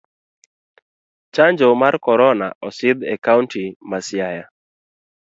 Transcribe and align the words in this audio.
Chanjo 1.33 1.67
mar 1.81 1.95
korona 2.05 2.47
osidh 2.67 3.01
e 3.13 3.15
kaunti 3.25 3.63
ma 3.89 3.99
siaya. 4.07 4.45